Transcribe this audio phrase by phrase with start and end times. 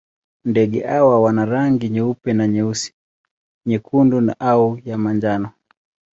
[0.45, 2.93] Ndege hawa wana rangi nyeupe na nyeusi,
[3.67, 5.49] nyekundu au ya manjano.